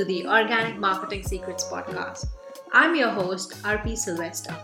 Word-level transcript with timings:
to 0.00 0.04
the 0.06 0.26
Organic 0.26 0.78
Marketing 0.78 1.22
Secrets 1.22 1.64
podcast. 1.64 2.24
I'm 2.72 2.94
your 2.94 3.10
host, 3.10 3.62
RP 3.64 3.98
Sylvester. 3.98 4.56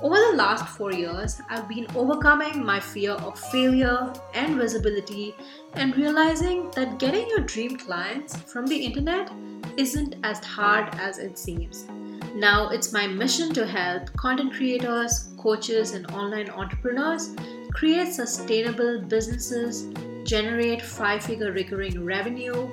Over 0.00 0.16
the 0.16 0.36
last 0.36 0.76
four 0.76 0.92
years, 0.92 1.40
I've 1.48 1.68
been 1.68 1.86
overcoming 1.94 2.64
my 2.64 2.80
fear 2.80 3.12
of 3.12 3.38
failure 3.38 4.12
and 4.34 4.56
visibility 4.56 5.36
and 5.74 5.96
realizing 5.96 6.68
that 6.72 6.98
getting 6.98 7.28
your 7.28 7.42
dream 7.42 7.76
clients 7.76 8.36
from 8.36 8.66
the 8.66 8.76
internet 8.76 9.30
isn't 9.76 10.16
as 10.24 10.44
hard 10.44 10.92
as 10.96 11.18
it 11.18 11.38
seems. 11.38 11.86
Now, 12.34 12.70
it's 12.70 12.92
my 12.92 13.06
mission 13.06 13.54
to 13.54 13.64
help 13.64 14.12
content 14.16 14.52
creators, 14.52 15.28
coaches, 15.38 15.92
and 15.92 16.10
online 16.10 16.50
entrepreneurs 16.50 17.36
create 17.72 18.12
sustainable 18.12 19.00
businesses, 19.02 19.86
generate 20.24 20.82
five 20.82 21.22
figure 21.22 21.52
recurring 21.52 22.04
revenue, 22.04 22.68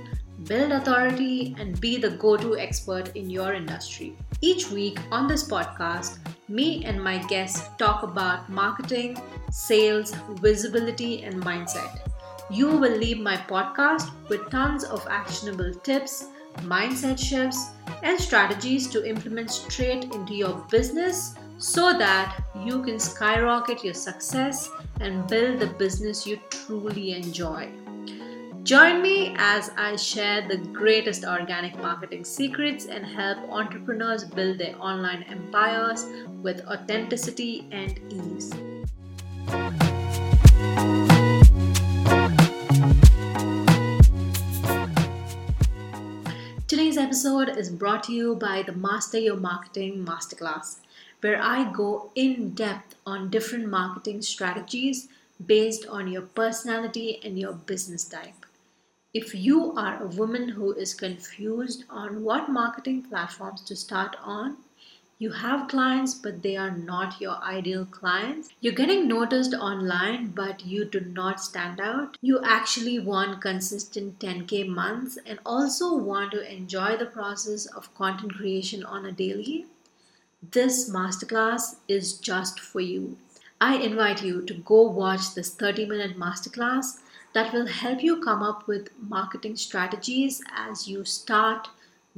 build 0.50 0.72
authority, 0.72 1.56
and 1.60 1.80
be 1.80 1.98
the 1.98 2.10
go 2.10 2.36
to 2.36 2.58
expert 2.58 3.16
in 3.16 3.30
your 3.30 3.54
industry. 3.54 4.18
Each 4.42 4.72
week 4.72 5.00
on 5.12 5.28
this 5.28 5.48
podcast, 5.48 6.18
me 6.48 6.84
and 6.86 7.02
my 7.02 7.20
guests 7.28 7.70
talk 7.78 8.02
about 8.02 8.50
marketing, 8.50 9.22
sales, 9.52 10.12
visibility, 10.42 11.22
and 11.22 11.36
mindset. 11.44 12.00
You 12.50 12.68
will 12.70 12.98
leave 12.98 13.20
my 13.20 13.38
podcast 13.38 14.10
with 14.28 14.50
tons 14.50 14.84
of 14.84 15.06
actionable 15.08 15.72
tips, 15.84 16.26
mindset 16.62 17.20
shifts, 17.20 17.70
and 18.02 18.20
strategies 18.20 18.88
to 18.90 19.08
implement 19.08 19.52
straight 19.52 20.06
into 20.16 20.34
your 20.34 20.56
business 20.72 21.36
so 21.60 21.96
that 21.96 22.42
you 22.66 22.82
can 22.82 23.00
skyrocket 23.00 23.84
your 23.84 23.94
success 23.94 24.72
and 25.00 25.28
build 25.28 25.60
the 25.60 25.68
business 25.68 26.26
you 26.26 26.40
truly 26.50 27.12
enjoy. 27.12 27.70
Join 28.64 29.02
me 29.02 29.34
as 29.38 29.72
I 29.78 29.96
share 29.96 30.48
the 30.48 30.58
greatest 30.58 31.24
organic 31.24 31.78
marketing 31.78 32.26
secrets 32.26 32.86
and 32.86 33.06
help 33.06 33.38
entrepreneurs 33.50 34.26
build 34.26 34.58
their 34.58 34.76
online 34.82 35.24
empires 35.24 36.06
with 36.44 36.66
authenticity 36.68 37.66
and 37.72 37.98
ease. 38.12 38.52
Today's 46.68 46.98
episode 46.98 47.50
is 47.50 47.70
brought 47.70 48.04
to 48.04 48.14
you 48.14 48.36
by 48.36 48.62
the 48.64 48.74
Master 48.74 49.18
Your 49.18 49.38
Marketing 49.38 50.06
Masterclass, 50.06 50.78
where 51.22 51.42
I 51.42 51.72
go 51.72 52.12
in 52.14 52.52
depth 52.52 52.96
on 53.06 53.30
different 53.30 53.70
marketing 53.70 54.22
strategies 54.22 55.08
based 55.44 55.88
on 55.88 56.08
your 56.08 56.24
personality 56.24 57.22
and 57.24 57.40
your 57.40 57.54
business 57.54 58.04
type. 58.04 58.46
If 59.12 59.34
you 59.34 59.74
are 59.74 60.04
a 60.04 60.08
woman 60.08 60.50
who 60.50 60.72
is 60.74 60.94
confused 60.94 61.84
on 61.90 62.24
what 62.24 62.48
marketing 62.48 63.02
platforms 63.02 63.62
to 63.64 63.76
start 63.76 64.16
on, 64.22 64.58
you 65.18 65.32
have 65.32 65.68
clients 65.68 66.14
but 66.14 66.44
they 66.44 66.56
are 66.56 66.70
not 66.70 67.20
your 67.20 67.44
ideal 67.44 67.86
clients. 67.86 68.50
You're 68.62 68.74
getting 68.74 69.08
noticed 69.08 69.56
online 69.56 70.28
but 70.28 70.64
you 70.64 70.86
do 70.86 71.00
not 71.00 71.40
stand 71.40 71.82
out. 71.82 72.18
You 72.22 72.40
actually 72.46 73.00
want 73.00 73.42
consistent 73.42 74.20
10k 74.20 74.68
months 74.68 75.18
and 75.26 75.40
also 75.44 75.96
want 75.96 76.32
to 76.34 76.48
enjoy 76.48 76.96
the 76.96 77.08
process 77.08 77.66
of 77.66 77.94
content 77.96 78.36
creation 78.36 78.84
on 78.84 79.08
a 79.08 79.12
daily. 79.12 79.66
This 80.52 80.88
masterclass 80.88 81.78
is 81.88 82.14
just 82.14 82.60
for 82.60 82.80
you. 82.80 83.18
I 83.60 83.78
invite 83.78 84.24
you 84.24 84.44
to 84.44 84.54
go 84.54 84.84
watch 84.84 85.34
this 85.34 85.50
30 85.50 85.88
minute 85.88 86.16
masterclass 86.16 87.00
that 87.34 87.54
will 87.54 87.68
help 87.68 88.02
you 88.02 88.22
come 88.22 88.42
up 88.42 88.68
with 88.68 88.90
marketing 89.00 89.56
strategies 89.56 90.42
as 90.56 90.88
you 90.88 91.06
start, 91.06 91.68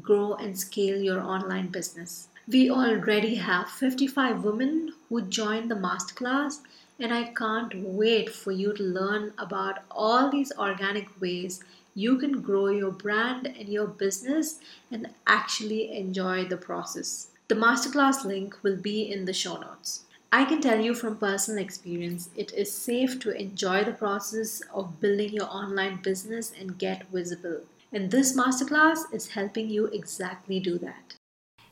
grow, 0.01 0.33
and 0.35 0.57
scale 0.57 1.01
your 1.01 1.21
online 1.21 1.67
business. 1.67 2.29
We 2.47 2.69
already 2.69 3.35
have 3.35 3.69
55 3.69 4.43
women 4.43 4.93
who 5.09 5.21
joined 5.21 5.69
the 5.69 5.75
masterclass, 5.75 6.59
and 6.99 7.13
I 7.13 7.25
can't 7.25 7.73
wait 7.75 8.29
for 8.29 8.51
you 8.51 8.73
to 8.73 8.83
learn 8.83 9.33
about 9.37 9.79
all 9.89 10.29
these 10.29 10.51
organic 10.57 11.19
ways 11.21 11.63
you 11.93 12.17
can 12.17 12.41
grow 12.41 12.67
your 12.67 12.91
brand 12.91 13.47
and 13.47 13.67
your 13.67 13.87
business 13.87 14.59
and 14.91 15.09
actually 15.27 15.95
enjoy 15.95 16.45
the 16.45 16.57
process. 16.57 17.27
The 17.47 17.55
masterclass 17.55 18.23
link 18.23 18.57
will 18.63 18.77
be 18.77 19.11
in 19.11 19.25
the 19.25 19.33
show 19.33 19.57
notes. 19.57 20.05
I 20.33 20.45
can 20.45 20.61
tell 20.61 20.79
you 20.79 20.95
from 20.95 21.17
personal 21.17 21.61
experience, 21.61 22.29
it 22.37 22.53
is 22.53 22.71
safe 22.71 23.19
to 23.19 23.31
enjoy 23.31 23.83
the 23.83 23.91
process 23.91 24.61
of 24.73 25.01
building 25.01 25.33
your 25.33 25.47
online 25.47 26.01
business 26.01 26.53
and 26.57 26.77
get 26.77 27.09
visible. 27.11 27.63
And 27.91 28.09
this 28.09 28.33
masterclass 28.33 29.13
is 29.13 29.31
helping 29.31 29.69
you 29.69 29.87
exactly 29.87 30.61
do 30.61 30.77
that. 30.77 31.15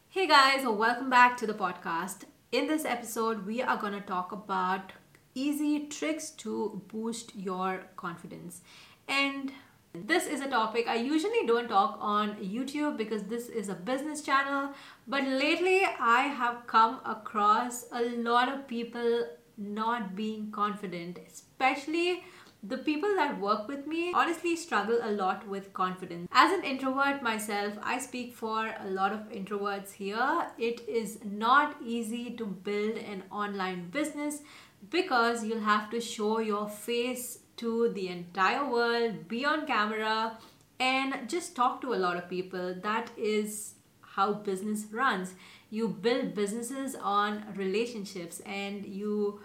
Hey 0.10 0.28
guys, 0.28 0.66
welcome 0.66 1.10
back 1.10 1.38
to 1.38 1.48
the 1.48 1.54
podcast. 1.54 2.24
In 2.52 2.68
this 2.68 2.84
episode, 2.84 3.46
we 3.46 3.62
are 3.62 3.78
going 3.78 3.94
to 3.94 4.02
talk 4.02 4.34
about 4.34 4.92
easy 5.34 5.88
tricks 5.88 6.30
to 6.32 6.82
boost 6.90 7.34
your 7.38 7.86
confidence. 7.96 8.60
And 9.08 9.54
this 9.94 10.28
is 10.28 10.42
a 10.42 10.50
topic 10.50 10.88
I 10.88 10.96
usually 10.96 11.48
don't 11.48 11.68
talk 11.68 11.98
on 12.00 12.36
YouTube 12.36 12.98
because 12.98 13.24
this 13.24 13.50
is 13.50 13.70
a 13.70 13.74
business 13.74 14.22
channel, 14.22 14.74
but 15.08 15.24
lately 15.24 15.82
I 16.00 16.22
have 16.22 16.68
come 16.68 17.00
across 17.06 17.86
a 17.92 18.04
lot 18.18 18.50
of 18.50 18.68
people 18.68 19.26
not 19.58 20.16
being 20.16 20.52
confident, 20.52 21.20
especially 21.28 22.24
the 22.62 22.78
people 22.78 23.10
that 23.16 23.40
work 23.40 23.68
with 23.68 23.88
me 23.88 24.12
honestly 24.14 24.56
struggle 24.56 25.00
a 25.02 25.12
lot 25.12 25.48
with 25.48 25.74
confidence. 25.74 26.28
As 26.32 26.52
an 26.52 26.64
introvert 26.64 27.24
myself, 27.24 27.74
I 27.82 28.00
speak 28.00 28.36
for 28.36 28.76
a 28.80 28.90
lot 28.90 29.14
of 29.14 29.30
introverts 29.30 29.94
here. 29.94 30.48
It 30.58 30.88
is 30.88 31.20
not 31.24 31.78
easy 31.84 32.32
to 32.32 32.46
build 32.46 32.98
an 32.98 33.24
online 33.32 33.90
business 33.90 34.42
because 34.90 35.44
you'll 35.44 35.62
have 35.62 35.90
to 35.92 36.02
show 36.02 36.40
your 36.40 36.70
face 36.70 37.40
to 37.60 37.90
the 37.94 38.08
entire 38.08 38.70
world, 38.70 39.28
be 39.28 39.46
on 39.46 39.66
camera, 39.66 40.38
and 40.80 41.30
just 41.30 41.56
talk 41.56 41.82
to 41.82 41.94
a 41.94 42.00
lot 42.06 42.18
of 42.18 42.30
people. 42.30 42.76
That 42.82 43.12
is 43.18 43.76
how 44.02 44.34
business 44.34 44.86
runs. 44.92 45.34
You 45.70 45.88
build 45.88 46.34
businesses 46.36 46.96
on 46.96 47.44
relationships 47.56 48.40
and 48.42 48.86
you 48.86 49.40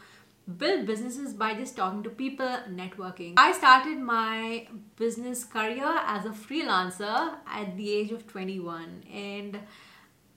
build 0.58 0.86
businesses 0.86 1.32
by 1.32 1.54
just 1.54 1.76
talking 1.76 2.02
to 2.02 2.10
people, 2.10 2.58
networking. 2.70 3.34
I 3.36 3.52
started 3.52 3.98
my 3.98 4.68
business 4.96 5.44
career 5.44 5.98
as 6.06 6.24
a 6.24 6.30
freelancer 6.30 7.34
at 7.46 7.76
the 7.76 7.92
age 7.92 8.12
of 8.12 8.26
21 8.26 9.04
and 9.12 9.60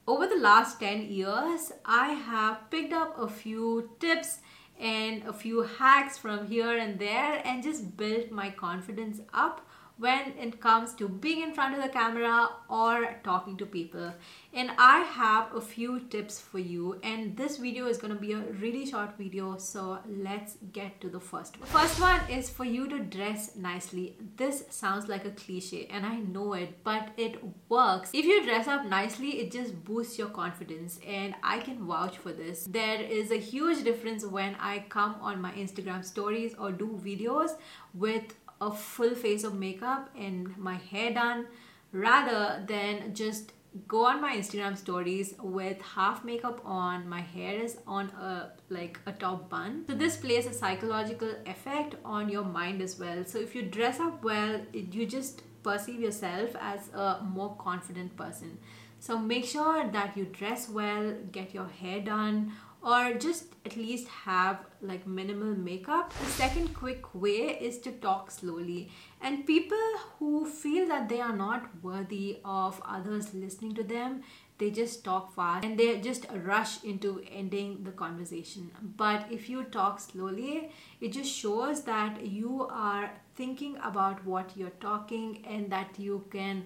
over 0.08 0.26
the 0.26 0.38
last 0.38 0.80
10 0.80 1.02
years, 1.12 1.74
I 1.86 2.14
have 2.14 2.72
picked 2.72 2.94
up 2.94 3.20
a 3.20 3.28
few 3.28 3.92
tips 4.00 4.40
and 4.80 5.24
a 5.24 5.34
few 5.34 5.64
hacks 5.64 6.18
from 6.18 6.48
here 6.48 6.78
and 6.78 7.00
there 7.00 7.42
and 7.44 7.64
just 7.64 7.98
built 7.98 8.32
my 8.32 8.50
confidence 8.50 9.22
up 9.34 9.67
when 9.98 10.34
it 10.40 10.60
comes 10.60 10.94
to 10.94 11.10
being 11.10 11.42
in 11.42 11.54
front 11.54 11.76
of 11.76 11.82
the 11.82 11.90
camera 11.90 12.50
or 12.70 13.16
talking 13.24 13.58
to 13.58 13.66
people. 13.66 14.14
And 14.54 14.72
i 14.78 15.00
have 15.00 15.54
a 15.56 15.62
few 15.62 16.00
tips 16.12 16.40
for 16.40 16.60
you 16.60 17.00
and 17.04 17.36
this 17.38 17.58
video 17.58 17.88
is 17.88 17.98
going 17.98 18.14
to 18.14 18.20
be 18.20 18.34
a 18.34 18.40
really 18.62 18.86
short 18.86 19.18
video 19.18 19.58
so 19.58 20.00
let's 20.08 20.58
get 20.72 21.00
to 21.02 21.10
the 21.10 21.20
first 21.20 21.60
one. 21.60 21.70
First 21.70 22.00
one 22.00 22.22
is 22.30 22.50
for 22.50 22.66
you 22.66 22.88
to 22.90 23.00
dress 23.00 23.56
nicely. 23.56 24.16
This 24.36 24.66
sounds 24.70 25.08
like 25.08 25.26
a 25.26 25.32
cliche 25.32 25.88
and 25.92 26.06
i 26.06 26.18
know 26.18 26.54
it 26.54 26.84
but 26.84 27.10
it 27.18 27.40
works. 27.70 28.12
If 28.14 28.26
you 28.26 28.44
dress 28.46 28.68
up 28.68 28.86
nicely 28.86 29.40
it 29.42 29.52
just 29.52 29.84
boosts 29.84 30.18
your 30.18 30.30
confidence 30.30 31.00
and 31.08 31.36
i 31.44 31.60
can 31.60 31.86
vouch 31.86 32.18
for 32.18 32.32
this. 32.32 32.66
There 32.70 33.02
is 33.02 33.32
a 33.32 33.40
huge 33.40 33.84
difference 33.84 34.26
when 34.26 34.56
i 34.60 34.80
come 34.90 35.16
on 35.22 35.42
my 35.42 35.52
instagram 35.52 36.04
stories 36.04 36.56
or 36.60 36.72
do 36.72 37.00
videos 37.04 37.52
with 37.94 38.36
a 38.62 38.72
full 38.72 39.16
face 39.16 39.44
of 39.44 39.54
makeup 39.54 40.10
and 40.18 40.58
my 40.58 40.76
hair 40.76 41.14
done 41.14 41.48
rather 41.92 42.64
than 42.68 43.14
just 43.14 43.54
go 43.88 44.06
on 44.06 44.22
my 44.22 44.36
Instagram 44.36 44.76
stories 44.76 45.36
with 45.40 45.80
half 45.82 46.24
makeup 46.24 46.62
on 46.66 47.08
my 47.08 47.22
hair 47.22 47.60
is 47.60 47.78
on 47.86 48.08
a 48.10 48.52
like 48.70 49.00
a 49.06 49.12
top 49.12 49.50
bun. 49.50 49.84
So 49.88 49.94
this 49.94 50.18
plays 50.18 50.48
a 50.48 50.54
psychological 50.54 51.36
effect 51.46 51.96
on 52.04 52.30
your 52.30 52.44
mind 52.44 52.82
as 52.82 52.98
well. 52.98 53.24
So 53.26 53.38
if 53.40 53.54
you 53.54 53.64
dress 53.64 54.00
up 54.00 54.24
well 54.24 54.62
you 54.74 55.06
just 55.06 55.44
perceive 55.64 56.00
yourself 56.00 56.56
as 56.60 56.90
a 56.94 57.20
more 57.24 57.56
confident 57.58 58.16
person. 58.16 58.58
So 59.00 59.18
make 59.18 59.46
sure 59.46 59.88
that 59.92 60.18
you 60.18 60.26
dress 60.26 60.70
well 60.70 61.14
get 61.32 61.54
your 61.54 61.68
hair 61.68 62.02
done 62.02 62.54
or 62.88 63.14
just 63.16 63.48
at 63.66 63.76
least 63.76 64.08
have 64.08 64.60
like 64.82 65.06
minimal 65.06 65.54
makeup. 65.54 66.14
The 66.20 66.32
second 66.32 66.74
quick 66.74 67.14
way 67.14 67.58
is 67.70 67.80
to 67.80 67.92
talk 67.92 68.32
slowly. 68.32 68.90
And 69.22 69.46
people 69.46 69.90
who 70.18 70.46
feel 70.46 70.88
that 70.88 71.10
they 71.10 71.20
are 71.20 71.36
not 71.36 71.84
worthy 71.84 72.38
of 72.46 72.82
others 72.88 73.34
listening 73.34 73.76
to 73.76 73.84
them, 73.84 74.24
they 74.58 74.72
just 74.72 75.04
talk 75.04 75.36
fast 75.36 75.66
and 75.66 75.78
they 75.78 76.00
just 76.00 76.28
rush 76.46 76.82
into 76.86 77.22
ending 77.30 77.84
the 77.84 77.92
conversation. 77.92 78.72
But 78.96 79.26
if 79.30 79.50
you 79.50 79.66
talk 79.66 80.00
slowly, 80.00 80.72
it 81.02 81.12
just 81.12 81.30
shows 81.30 81.84
that 81.84 82.26
you 82.26 82.70
are 82.72 83.12
thinking 83.36 83.78
about 83.84 84.26
what 84.26 84.56
you're 84.56 84.80
talking 84.80 85.46
and 85.46 85.70
that 85.72 86.00
you 86.00 86.26
can 86.32 86.64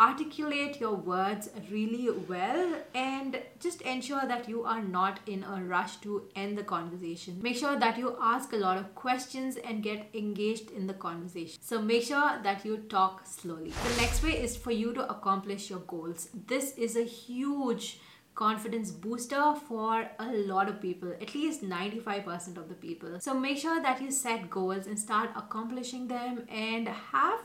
articulate 0.00 0.78
your 0.80 0.94
words 0.94 1.50
really 1.70 2.08
well 2.28 2.74
and 2.94 3.40
just 3.58 3.80
ensure 3.82 4.24
that 4.26 4.48
you 4.48 4.62
are 4.62 4.82
not 4.82 5.18
in 5.26 5.42
a 5.42 5.62
rush 5.64 5.96
to 5.96 6.22
end 6.36 6.56
the 6.56 6.62
conversation. 6.62 7.40
Make 7.42 7.56
sure 7.56 7.78
that 7.78 7.98
you 7.98 8.16
ask 8.20 8.52
a 8.52 8.56
lot 8.56 8.78
of 8.78 8.94
questions 8.94 9.56
and 9.56 9.82
get 9.82 10.08
engaged 10.14 10.70
in 10.70 10.86
the 10.86 10.94
conversation. 10.94 11.58
So 11.60 11.82
make 11.82 12.04
sure 12.04 12.38
that 12.44 12.64
you 12.64 12.76
talk 12.88 13.26
slowly. 13.26 13.70
The 13.70 14.00
next 14.00 14.22
way 14.22 14.40
is 14.40 14.56
for 14.56 14.70
you 14.70 14.92
to 14.94 15.10
accomplish 15.10 15.68
your 15.68 15.80
goals. 15.80 16.28
This 16.46 16.76
is 16.76 16.96
a 16.96 17.04
huge 17.04 17.98
confidence 18.36 18.92
booster 18.92 19.52
for 19.66 20.08
a 20.20 20.32
lot 20.32 20.68
of 20.68 20.80
people, 20.80 21.12
at 21.20 21.34
least 21.34 21.64
95% 21.64 22.56
of 22.56 22.68
the 22.68 22.74
people. 22.76 23.18
So 23.18 23.34
make 23.34 23.58
sure 23.58 23.82
that 23.82 24.00
you 24.00 24.12
set 24.12 24.48
goals 24.48 24.86
and 24.86 24.96
start 24.96 25.30
accomplishing 25.34 26.06
them 26.06 26.46
and 26.48 26.86
have 26.86 27.40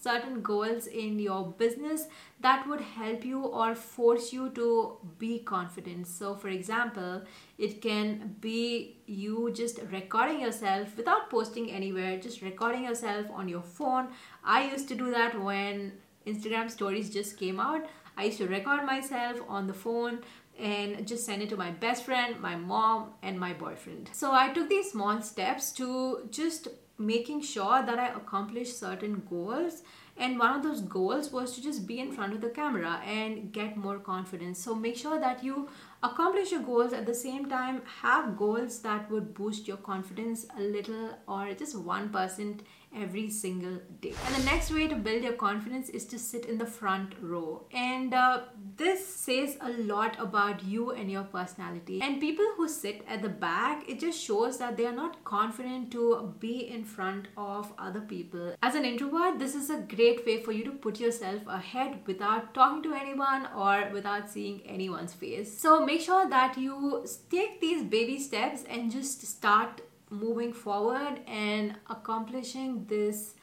certain 0.00 0.40
goals 0.40 0.86
in 0.86 1.18
your 1.18 1.52
business 1.58 2.06
that 2.40 2.66
would 2.66 2.80
help 2.80 3.24
you 3.24 3.42
or 3.44 3.74
force 3.74 4.32
you 4.32 4.48
to 4.50 4.96
be 5.18 5.40
confident. 5.40 6.06
So, 6.06 6.34
for 6.34 6.48
example, 6.48 7.22
it 7.58 7.82
can 7.82 8.36
be 8.40 8.96
you 9.06 9.52
just 9.52 9.80
recording 9.90 10.40
yourself 10.40 10.96
without 10.96 11.28
posting 11.30 11.70
anywhere, 11.70 12.18
just 12.18 12.40
recording 12.40 12.84
yourself 12.84 13.26
on 13.32 13.48
your 13.48 13.62
phone. 13.62 14.08
I 14.42 14.70
used 14.70 14.88
to 14.88 14.94
do 14.94 15.10
that 15.10 15.40
when 15.40 15.92
Instagram 16.26 16.70
stories 16.70 17.10
just 17.10 17.36
came 17.36 17.60
out. 17.60 17.86
I 18.16 18.24
used 18.24 18.38
to 18.38 18.46
record 18.46 18.84
myself 18.84 19.40
on 19.48 19.66
the 19.66 19.74
phone 19.74 20.20
and 20.58 21.06
just 21.06 21.24
send 21.24 21.42
it 21.42 21.48
to 21.50 21.56
my 21.56 21.70
best 21.70 22.04
friend, 22.04 22.38
my 22.40 22.54
mom, 22.54 23.12
and 23.22 23.38
my 23.38 23.52
boyfriend. 23.54 24.10
So 24.12 24.32
I 24.32 24.52
took 24.52 24.68
these 24.68 24.90
small 24.90 25.22
steps 25.22 25.72
to 25.72 26.28
just 26.30 26.68
making 27.00 27.40
sure 27.40 27.82
that 27.82 27.98
I 27.98 28.08
accomplish 28.08 28.74
certain 28.74 29.22
goals. 29.28 29.82
And 30.16 30.38
one 30.38 30.54
of 30.54 30.62
those 30.62 30.82
goals 30.82 31.32
was 31.32 31.54
to 31.54 31.62
just 31.62 31.86
be 31.86 31.98
in 31.98 32.12
front 32.12 32.34
of 32.34 32.42
the 32.42 32.50
camera 32.50 33.00
and 33.06 33.50
get 33.52 33.76
more 33.76 33.98
confidence. 33.98 34.62
So 34.62 34.74
make 34.74 34.96
sure 34.96 35.18
that 35.18 35.42
you 35.42 35.68
accomplish 36.02 36.52
your 36.52 36.60
goals 36.60 36.92
at 36.92 37.06
the 37.06 37.14
same 37.14 37.48
time, 37.48 37.80
have 38.02 38.36
goals 38.36 38.80
that 38.82 39.10
would 39.10 39.32
boost 39.32 39.66
your 39.66 39.78
confidence 39.78 40.46
a 40.58 40.60
little 40.60 41.16
or 41.26 41.52
just 41.54 41.74
1% 41.74 42.60
every 42.94 43.30
single 43.30 43.78
day. 44.00 44.14
And 44.26 44.34
the 44.34 44.44
next 44.44 44.72
way 44.72 44.88
to 44.88 44.96
build 44.96 45.22
your 45.22 45.34
confidence 45.34 45.88
is 45.88 46.04
to 46.06 46.18
sit 46.18 46.44
in 46.46 46.58
the 46.58 46.66
front 46.66 47.14
row. 47.20 47.66
And 47.72 48.12
uh, 48.12 48.42
this 48.76 49.06
says 49.06 49.56
a 49.60 49.70
lot 49.70 50.16
about 50.18 50.64
you 50.64 50.90
and 50.90 51.10
your 51.10 51.24
personality. 51.24 52.00
And 52.02 52.20
people 52.20 52.46
who 52.56 52.68
sit 52.68 53.04
at 53.08 53.22
the 53.22 53.28
back, 53.28 53.88
it 53.88 54.00
just 54.00 54.20
shows 54.20 54.58
that 54.58 54.76
they 54.76 54.86
are 54.86 54.92
not 54.92 55.22
confident 55.24 55.90
to 55.92 56.34
be 56.38 56.68
in 56.68 56.84
front 56.84 57.28
of 57.36 57.72
other 57.78 58.00
people. 58.00 58.54
As 58.62 58.74
an 58.74 58.84
introvert, 58.84 59.38
this 59.38 59.54
is 59.54 59.70
a 59.70 59.78
great 59.78 60.26
way 60.26 60.42
for 60.42 60.52
you 60.52 60.64
to 60.64 60.72
put 60.72 60.98
yourself 61.00 61.42
ahead 61.46 62.00
without 62.06 62.54
talking 62.54 62.82
to 62.82 62.94
anyone 62.94 63.48
or 63.56 63.88
without 63.92 64.28
seeing 64.28 64.60
anyone's 64.66 65.12
face. 65.12 65.56
So 65.58 65.84
make 65.84 66.00
sure 66.00 66.28
that 66.28 66.58
you 66.58 67.06
take 67.30 67.60
these 67.60 67.84
baby 67.84 68.18
steps 68.18 68.64
and 68.68 68.90
just 68.90 69.22
start 69.26 69.82
moving 70.10 70.52
forward 70.52 71.20
and 71.26 71.76
accomplishing 71.88 72.84
this 72.86 73.34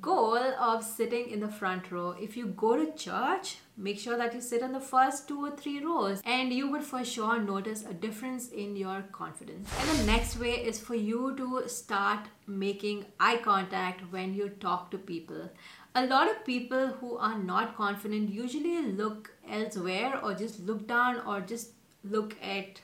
goal 0.00 0.36
of 0.36 0.84
sitting 0.84 1.30
in 1.30 1.40
the 1.40 1.48
front 1.48 1.90
row. 1.90 2.10
If 2.20 2.36
you 2.36 2.46
go 2.46 2.76
to 2.76 2.92
church, 2.92 3.56
make 3.76 3.98
sure 3.98 4.16
that 4.16 4.34
you 4.34 4.40
sit 4.40 4.62
in 4.62 4.72
the 4.72 4.80
first 4.80 5.26
two 5.26 5.44
or 5.44 5.50
three 5.50 5.82
rows 5.82 6.20
and 6.24 6.52
you 6.52 6.70
would 6.70 6.84
for 6.84 7.02
sure 7.02 7.40
notice 7.40 7.84
a 7.84 7.94
difference 7.94 8.50
in 8.50 8.76
your 8.76 9.02
confidence. 9.10 9.70
And 9.80 9.98
the 9.98 10.04
next 10.04 10.38
way 10.38 10.52
is 10.52 10.78
for 10.78 10.94
you 10.94 11.34
to 11.36 11.68
start 11.68 12.28
making 12.46 13.06
eye 13.18 13.38
contact 13.38 14.02
when 14.12 14.34
you 14.34 14.50
talk 14.50 14.90
to 14.90 14.98
people. 14.98 15.50
A 15.94 16.06
lot 16.06 16.30
of 16.30 16.44
people 16.44 16.88
who 16.88 17.16
are 17.16 17.38
not 17.38 17.76
confident 17.76 18.30
usually 18.30 18.82
look 18.82 19.32
elsewhere 19.48 20.20
or 20.22 20.34
just 20.34 20.60
look 20.60 20.86
down 20.86 21.20
or 21.26 21.40
just 21.40 21.72
look 22.04 22.36
at 22.42 22.80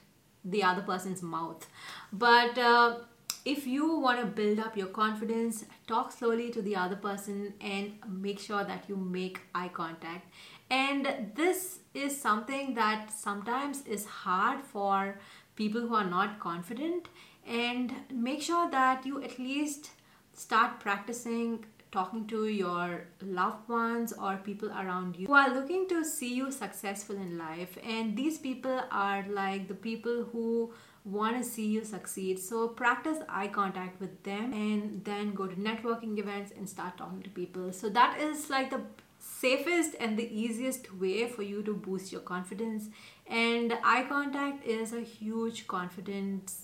the 0.46 0.62
other 0.62 0.82
person's 0.82 1.22
mouth. 1.22 1.66
But 2.12 2.56
uh, 2.56 2.98
if 3.44 3.66
you 3.66 3.98
want 3.98 4.20
to 4.20 4.26
build 4.26 4.58
up 4.58 4.76
your 4.76 4.88
confidence, 4.88 5.64
talk 5.86 6.12
slowly 6.12 6.50
to 6.50 6.62
the 6.62 6.76
other 6.76 6.96
person 6.96 7.54
and 7.60 7.92
make 8.08 8.40
sure 8.40 8.64
that 8.64 8.88
you 8.88 8.96
make 8.96 9.40
eye 9.54 9.68
contact. 9.68 10.30
And 10.70 11.32
this 11.34 11.80
is 11.94 12.20
something 12.20 12.74
that 12.74 13.12
sometimes 13.12 13.86
is 13.86 14.04
hard 14.04 14.62
for 14.64 15.18
people 15.54 15.80
who 15.82 15.94
are 15.94 16.10
not 16.10 16.40
confident. 16.40 17.08
And 17.46 17.94
make 18.12 18.42
sure 18.42 18.68
that 18.70 19.06
you 19.06 19.22
at 19.22 19.38
least 19.38 19.90
start 20.34 20.80
practicing 20.80 21.64
talking 21.96 22.26
to 22.32 22.46
your 22.46 23.06
loved 23.22 23.68
ones 23.68 24.12
or 24.12 24.36
people 24.48 24.70
around 24.70 25.16
you 25.16 25.26
who 25.26 25.38
are 25.42 25.52
looking 25.54 25.86
to 25.88 26.04
see 26.04 26.34
you 26.34 26.50
successful 26.50 27.16
in 27.16 27.38
life. 27.38 27.78
And 27.94 28.16
these 28.16 28.38
people 28.38 28.82
are 28.90 29.24
like 29.30 29.68
the 29.68 29.80
people 29.88 30.28
who 30.32 30.72
want 31.06 31.38
to 31.38 31.44
see 31.44 31.66
you 31.66 31.84
succeed. 31.84 32.38
So 32.38 32.68
practice 32.68 33.18
eye 33.28 33.48
contact 33.48 34.00
with 34.00 34.22
them 34.24 34.52
and 34.52 35.04
then 35.04 35.32
go 35.32 35.46
to 35.46 35.56
networking 35.56 36.18
events 36.18 36.52
and 36.56 36.68
start 36.68 36.98
talking 36.98 37.22
to 37.22 37.30
people. 37.30 37.72
So 37.72 37.88
that 37.90 38.20
is 38.20 38.50
like 38.50 38.70
the 38.70 38.82
safest 39.18 39.96
and 39.98 40.18
the 40.18 40.28
easiest 40.44 40.94
way 41.00 41.28
for 41.28 41.42
you 41.42 41.62
to 41.62 41.72
boost 41.72 42.12
your 42.12 42.20
confidence. 42.20 42.88
And 43.26 43.72
eye 43.82 44.04
contact 44.08 44.66
is 44.66 44.92
a 44.92 45.00
huge 45.00 45.66
confidence 45.66 46.62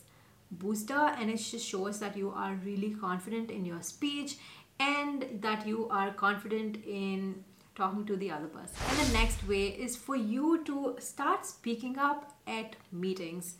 booster 0.50 1.04
and 1.18 1.30
it 1.30 1.38
just 1.38 1.66
shows 1.66 1.98
that 2.00 2.16
you 2.16 2.30
are 2.36 2.54
really 2.64 2.90
confident 2.90 3.50
in 3.50 3.64
your 3.64 3.80
speech 3.80 4.36
and 4.82 5.26
that 5.40 5.66
you 5.66 5.88
are 5.88 6.12
confident 6.12 6.78
in 6.84 7.44
talking 7.74 8.04
to 8.06 8.16
the 8.16 8.30
other 8.30 8.48
person. 8.48 8.76
And 8.90 9.08
the 9.08 9.12
next 9.12 9.46
way 9.48 9.66
is 9.68 9.96
for 9.96 10.16
you 10.16 10.62
to 10.64 10.96
start 10.98 11.46
speaking 11.46 11.98
up 11.98 12.32
at 12.46 12.76
meetings. 12.90 13.56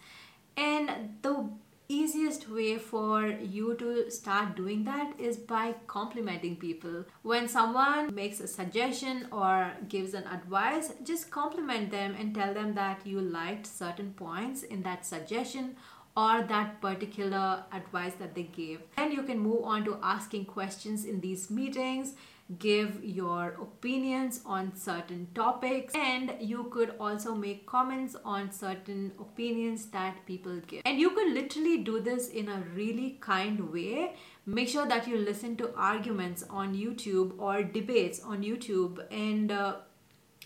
And 0.57 1.17
the 1.23 1.49
easiest 1.89 2.49
way 2.49 2.79
for 2.79 3.27
you 3.27 3.75
to 3.75 4.11
start 4.11 4.57
doing 4.57 4.85
that 4.85 5.13
is 5.19 5.37
by 5.37 5.75
complimenting 5.87 6.57
people. 6.57 7.05
When 7.23 7.49
someone 7.49 8.15
makes 8.15 8.41
a 8.41 8.49
suggestion 8.49 9.29
or 9.31 9.73
gives 9.89 10.15
an 10.15 10.25
advice, 10.27 10.93
just 11.05 11.31
compliment 11.31 11.91
them 11.91 12.15
and 12.19 12.35
tell 12.35 12.55
them 12.55 12.75
that 12.75 13.07
you 13.07 13.21
liked 13.21 13.67
certain 13.67 14.13
points 14.15 14.63
in 14.63 14.83
that 14.83 15.05
suggestion 15.05 15.76
or 16.16 16.42
that 16.42 16.81
particular 16.81 17.64
advice 17.73 18.14
that 18.19 18.35
they 18.35 18.42
gave. 18.42 18.81
And 18.97 19.12
you 19.12 19.23
can 19.23 19.38
move 19.38 19.64
on 19.64 19.85
to 19.85 19.99
asking 20.02 20.45
questions 20.47 21.04
in 21.04 21.21
these 21.21 21.50
meetings, 21.50 22.14
give 22.59 23.02
your 23.02 23.57
opinions 23.62 24.40
on 24.45 24.76
certain 24.76 25.28
topics, 25.35 25.95
and 25.95 26.35
you 26.38 26.64
could 26.64 26.95
also 27.00 27.35
make 27.35 27.64
comments 27.64 28.14
on 28.26 28.52
certain 28.52 29.12
opinions 29.19 29.87
that 29.87 30.26
people 30.26 30.61
give. 30.66 30.83
And 30.85 30.99
you 30.99 31.11
could 31.11 31.33
literally 31.33 31.78
do 31.78 32.00
this 32.00 32.28
in 32.28 32.49
a 32.49 32.62
really 32.75 33.16
kind 33.21 33.73
way. 33.73 34.16
Make 34.45 34.69
sure 34.69 34.87
that 34.87 35.09
you 35.09 35.16
listen 35.16 35.57
to 35.57 35.75
arguments 35.75 36.45
on 36.50 36.75
YouTube 36.75 37.38
or 37.38 37.62
debates 37.62 38.21
on 38.21 38.42
YouTube, 38.42 39.02
and 39.11 39.50
uh, 39.50 39.76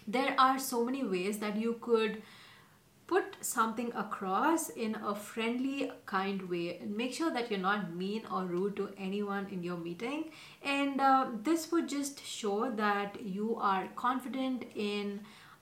there 0.07 0.37
are 0.39 0.61
so 0.61 0.85
many 0.85 1.03
ways 1.03 1.39
that 1.39 1.57
you 1.57 1.79
could 1.81 2.23
put 3.07 3.37
something 3.41 3.93
across 3.95 4.69
in 4.71 4.97
a 4.97 5.15
friendly 5.15 5.93
kind 6.07 6.49
way. 6.49 6.79
And 6.79 6.97
make 6.97 7.15
sure 7.15 7.31
that 7.31 7.51
you're 7.51 7.61
not 7.61 7.95
mean 7.95 8.23
or 8.33 8.45
rude 8.45 8.77
to 8.77 8.91
anyone 8.99 9.47
in 9.51 9.63
your 9.63 9.77
meeting. 9.77 10.31
And 10.63 11.01
uh, 11.01 11.29
this 11.43 11.71
would 11.71 11.89
just 11.89 12.25
show 12.25 12.71
that 12.71 13.23
you 13.23 13.57
are 13.61 13.89
confident 13.95 14.65
in 14.75 15.21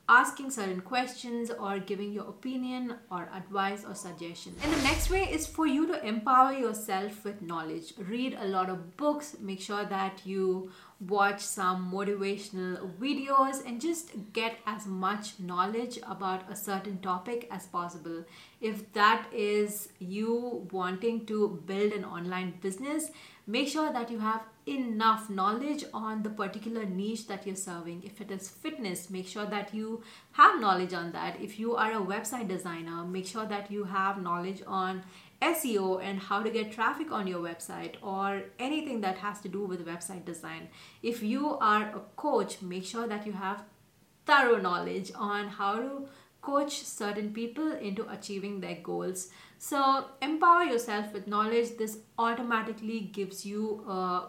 asking 0.09 0.51
certain 0.51 0.81
questions 0.81 1.51
or 1.51 1.79
giving 1.79 2.13
your 2.13 2.25
opinion 2.25 2.95
or 3.11 3.29
advice 3.35 3.85
or 3.85 3.95
suggestion. 3.95 4.55
And 4.63 4.73
the 4.73 4.83
next 4.83 5.09
way 5.09 5.23
is 5.23 5.47
for 5.47 5.67
you 5.67 5.87
to 5.87 6.07
empower 6.07 6.53
yourself 6.53 7.25
with 7.25 7.41
knowledge. 7.41 7.95
Read 7.97 8.37
a 8.39 8.47
lot 8.47 8.69
of 8.69 8.97
books, 8.97 9.37
make 9.41 9.61
sure 9.61 9.85
that 9.87 10.21
you 10.25 10.71
watch 11.01 11.41
some 11.41 11.91
motivational 11.93 12.91
videos 12.99 13.67
and 13.67 13.81
just 13.81 14.11
get 14.33 14.59
as 14.67 14.87
much 14.87 15.41
knowledge 15.41 15.99
about 16.07 16.51
a 16.51 16.57
certain 16.57 16.99
topic 16.99 17.49
as 17.51 17.67
possible. 17.67 18.25
If 18.61 18.93
that 18.93 19.27
is 19.33 19.89
you 19.99 20.69
wanting 20.71 21.27
to 21.27 21.63
build 21.67 21.93
an 21.93 22.05
online 22.05 22.55
business, 22.61 23.11
make 23.47 23.69
sure 23.69 23.93
that 23.93 24.11
you 24.11 24.19
have 24.19 24.43
enough 24.67 25.29
knowledge 25.29 25.85
on 25.93 26.23
the 26.23 26.31
particular 26.31 26.85
niche 26.85 27.27
that 27.27 27.47
you're 27.47 27.57
serving. 27.57 28.03
If 28.05 28.21
it 28.21 28.31
is 28.31 28.49
fitness, 28.49 29.11
make 29.11 29.27
sure 29.27 29.47
that 29.47 29.75
you 29.75 30.03
have 30.33 30.61
knowledge 30.61 30.95
on 30.95 31.13
that. 31.13 31.41
If 31.41 31.59
you 31.59 31.77
are 31.77 31.93
a 31.93 32.05
website 32.05 32.49
designer, 32.49 33.05
make 33.05 33.27
sure 33.27 33.47
that 33.47 33.71
you 33.71 33.85
have 33.85 34.23
knowledge 34.23 34.63
on 34.67 35.03
SEO 35.43 36.03
and 36.03 36.19
how 36.19 36.43
to 36.43 36.51
get 36.51 36.73
traffic 36.73 37.13
on 37.13 37.27
your 37.27 37.41
website 37.41 37.97
or 38.03 38.45
anything 38.59 39.03
that 39.03 39.19
has 39.19 39.41
to 39.43 39.49
do 39.49 39.65
with 39.65 39.87
website 39.87 40.25
design. 40.25 40.69
If 41.03 41.23
you 41.23 41.59
are 41.59 41.83
a 41.83 42.01
coach, 42.17 42.63
make 42.63 42.85
sure 42.85 43.07
that 43.07 43.27
you 43.27 43.33
have 43.33 43.65
thorough 44.25 44.61
knowledge 44.61 45.13
on 45.15 45.49
how 45.49 45.81
to 45.81 46.09
coach 46.41 46.83
certain 46.85 47.33
people 47.33 47.73
into 47.73 48.09
achieving 48.11 48.61
their 48.61 48.77
goals. 48.83 49.31
So, 49.59 50.07
empower 50.21 50.65
yourself 50.65 51.13
with 51.13 51.27
knowledge. 51.27 51.77
This 51.79 51.99
automatically 52.19 53.01
gives 53.01 53.47
you 53.47 53.83
a 53.89 54.25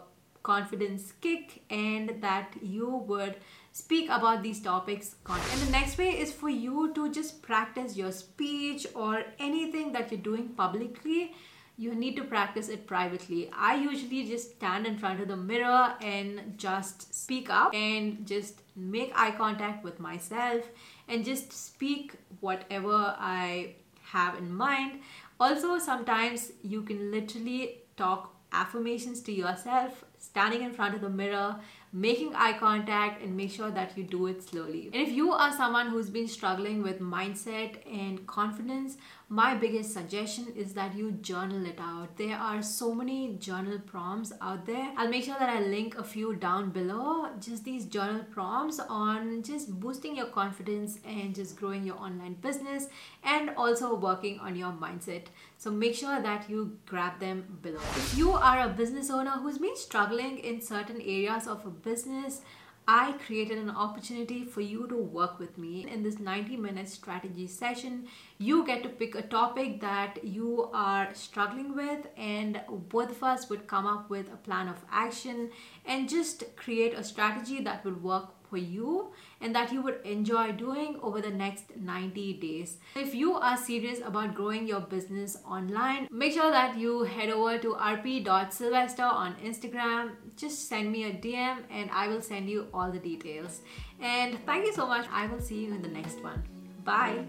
confidence 0.48 1.12
kick 1.20 1.62
and 1.70 2.14
that 2.20 2.54
you 2.62 2.88
would 3.12 3.36
speak 3.72 4.08
about 4.18 4.42
these 4.42 4.60
topics 4.60 5.16
and 5.28 5.60
the 5.62 5.70
next 5.70 5.98
way 5.98 6.10
is 6.26 6.32
for 6.32 6.48
you 6.48 6.92
to 6.94 7.10
just 7.18 7.42
practice 7.42 7.96
your 7.96 8.12
speech 8.12 8.86
or 8.94 9.24
anything 9.38 9.92
that 9.92 10.10
you're 10.10 10.26
doing 10.30 10.48
publicly 10.62 11.34
you 11.78 11.94
need 11.94 12.16
to 12.16 12.24
practice 12.24 12.68
it 12.68 12.86
privately. 12.86 13.50
I 13.52 13.74
usually 13.74 14.26
just 14.26 14.52
stand 14.56 14.86
in 14.86 14.96
front 14.96 15.20
of 15.20 15.28
the 15.28 15.36
mirror 15.36 15.94
and 16.00 16.54
just 16.56 17.14
speak 17.14 17.50
up 17.50 17.74
and 17.74 18.26
just 18.26 18.62
make 18.74 19.12
eye 19.14 19.32
contact 19.32 19.84
with 19.84 20.00
myself 20.00 20.64
and 21.08 21.24
just 21.24 21.52
speak 21.52 22.14
whatever 22.40 23.14
I 23.18 23.74
have 24.02 24.38
in 24.38 24.54
mind. 24.54 25.00
Also, 25.38 25.78
sometimes 25.78 26.52
you 26.62 26.82
can 26.82 27.10
literally 27.10 27.82
talk 27.96 28.35
affirmations 28.52 29.20
to 29.22 29.32
yourself 29.32 30.04
standing 30.18 30.62
in 30.62 30.72
front 30.72 30.94
of 30.94 31.00
the 31.00 31.10
mirror 31.10 31.56
making 31.92 32.34
eye 32.34 32.52
contact 32.52 33.22
and 33.22 33.34
make 33.36 33.50
sure 33.50 33.70
that 33.70 33.96
you 33.96 34.04
do 34.04 34.26
it 34.26 34.42
slowly. 34.42 34.90
And 34.92 34.96
if 34.96 35.10
you 35.10 35.32
are 35.32 35.50
someone 35.52 35.88
who's 35.88 36.10
been 36.10 36.28
struggling 36.28 36.82
with 36.82 37.00
mindset 37.00 37.76
and 37.90 38.26
confidence, 38.26 38.98
my 39.28 39.56
biggest 39.56 39.92
suggestion 39.92 40.52
is 40.54 40.72
that 40.74 40.94
you 40.94 41.10
journal 41.10 41.66
it 41.66 41.80
out. 41.80 42.16
There 42.16 42.36
are 42.36 42.62
so 42.62 42.94
many 42.94 43.34
journal 43.40 43.80
prompts 43.80 44.32
out 44.40 44.66
there. 44.66 44.92
I'll 44.96 45.08
make 45.08 45.24
sure 45.24 45.34
that 45.36 45.50
I 45.50 45.62
link 45.62 45.98
a 45.98 46.04
few 46.04 46.36
down 46.36 46.70
below. 46.70 47.30
Just 47.40 47.64
these 47.64 47.86
journal 47.86 48.22
prompts 48.30 48.78
on 48.88 49.42
just 49.42 49.80
boosting 49.80 50.14
your 50.14 50.26
confidence 50.26 51.00
and 51.04 51.34
just 51.34 51.56
growing 51.56 51.82
your 51.82 51.96
online 51.96 52.34
business 52.34 52.86
and 53.24 53.50
also 53.56 53.96
working 53.96 54.38
on 54.38 54.54
your 54.54 54.70
mindset. 54.70 55.24
So 55.58 55.72
make 55.72 55.96
sure 55.96 56.22
that 56.22 56.48
you 56.48 56.78
grab 56.86 57.18
them 57.18 57.58
below. 57.62 57.80
If 57.96 58.16
you 58.16 58.30
are 58.30 58.60
a 58.60 58.68
business 58.68 59.10
owner 59.10 59.32
who's 59.32 59.58
been 59.58 59.76
struggling 59.76 60.38
in 60.38 60.60
certain 60.60 61.00
areas 61.00 61.48
of 61.48 61.66
a 61.66 61.70
business, 61.70 62.42
I 62.88 63.12
created 63.26 63.58
an 63.58 63.70
opportunity 63.70 64.44
for 64.44 64.60
you 64.60 64.86
to 64.86 64.96
work 64.96 65.40
with 65.40 65.58
me 65.58 65.88
in 65.90 66.04
this 66.04 66.20
90 66.20 66.56
minute 66.56 66.88
strategy 66.88 67.48
session. 67.48 68.06
You 68.38 68.64
get 68.64 68.84
to 68.84 68.88
pick 68.88 69.16
a 69.16 69.22
topic 69.22 69.80
that 69.80 70.22
you 70.22 70.70
are 70.72 71.12
struggling 71.12 71.74
with, 71.74 72.06
and 72.16 72.60
both 72.68 73.10
of 73.10 73.24
us 73.24 73.50
would 73.50 73.66
come 73.66 73.86
up 73.86 74.08
with 74.08 74.32
a 74.32 74.36
plan 74.36 74.68
of 74.68 74.84
action 74.88 75.50
and 75.84 76.08
just 76.08 76.44
create 76.54 76.94
a 76.94 77.02
strategy 77.02 77.60
that 77.62 77.84
will 77.84 77.94
work 77.94 78.35
for 78.48 78.56
you 78.56 79.12
and 79.40 79.54
that 79.54 79.72
you 79.72 79.82
would 79.82 80.00
enjoy 80.04 80.52
doing 80.52 80.98
over 81.02 81.20
the 81.20 81.30
next 81.30 81.76
90 81.76 82.34
days. 82.34 82.78
If 82.94 83.14
you 83.14 83.34
are 83.34 83.56
serious 83.56 84.00
about 84.04 84.34
growing 84.34 84.66
your 84.66 84.80
business 84.80 85.38
online, 85.48 86.08
make 86.10 86.32
sure 86.32 86.50
that 86.50 86.78
you 86.78 87.04
head 87.04 87.30
over 87.30 87.58
to 87.58 87.74
rp.sylvester 87.74 89.04
on 89.04 89.36
Instagram. 89.44 90.12
Just 90.36 90.68
send 90.68 90.92
me 90.92 91.04
a 91.04 91.12
DM 91.12 91.58
and 91.70 91.90
I 91.90 92.08
will 92.08 92.22
send 92.22 92.48
you 92.48 92.68
all 92.72 92.90
the 92.90 92.98
details. 92.98 93.60
And 94.00 94.38
thank 94.46 94.66
you 94.66 94.72
so 94.72 94.86
much. 94.86 95.06
I 95.10 95.26
will 95.26 95.40
see 95.40 95.64
you 95.64 95.74
in 95.74 95.82
the 95.82 95.88
next 95.88 96.22
one. 96.22 96.42
Bye. 96.84 97.26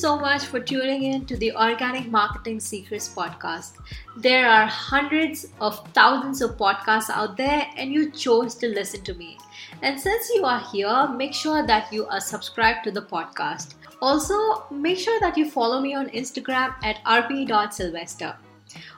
So 0.00 0.18
much 0.18 0.44
for 0.44 0.60
tuning 0.60 1.04
in 1.04 1.24
to 1.24 1.36
the 1.36 1.56
Organic 1.56 2.10
Marketing 2.10 2.60
Secrets 2.60 3.08
podcast. 3.08 3.78
There 4.18 4.46
are 4.46 4.66
hundreds 4.66 5.46
of 5.60 5.88
thousands 5.94 6.42
of 6.42 6.58
podcasts 6.58 7.08
out 7.08 7.36
there, 7.38 7.66
and 7.78 7.90
you 7.90 8.10
chose 8.10 8.54
to 8.56 8.68
listen 8.68 9.02
to 9.04 9.14
me. 9.14 9.38
And 9.82 9.98
since 9.98 10.30
you 10.34 10.44
are 10.44 10.60
here, 10.60 11.08
make 11.08 11.32
sure 11.32 11.66
that 11.66 11.90
you 11.92 12.06
are 12.06 12.20
subscribed 12.20 12.84
to 12.84 12.90
the 12.90 13.02
podcast. 13.02 13.74
Also, 14.02 14.66
make 14.70 14.98
sure 14.98 15.18
that 15.20 15.38
you 15.38 15.50
follow 15.50 15.80
me 15.80 15.94
on 15.94 16.10
Instagram 16.10 16.74
at 16.84 17.02
rp.sylvester. 17.04 18.36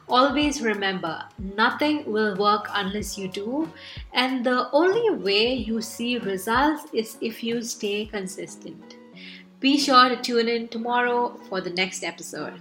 Always 0.08 0.60
remember, 0.60 1.24
nothing 1.38 2.10
will 2.10 2.36
work 2.36 2.68
unless 2.74 3.16
you 3.16 3.28
do, 3.28 3.70
and 4.12 4.44
the 4.44 4.68
only 4.72 5.10
way 5.14 5.54
you 5.54 5.80
see 5.80 6.18
results 6.18 6.86
is 6.92 7.16
if 7.20 7.44
you 7.44 7.62
stay 7.62 8.06
consistent. 8.06 8.97
Be 9.60 9.78
sure 9.78 10.08
to 10.08 10.16
tune 10.16 10.48
in 10.48 10.68
tomorrow 10.68 11.36
for 11.48 11.60
the 11.60 11.70
next 11.70 12.04
episode. 12.04 12.54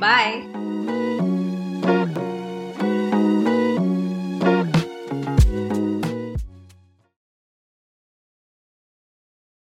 Bye. 0.00 1.37